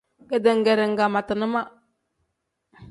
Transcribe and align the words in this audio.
Ketengere 0.29 0.83
nkangmatina 0.91 1.47
ma. 1.53 1.61